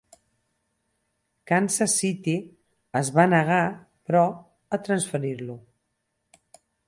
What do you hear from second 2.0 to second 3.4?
City es va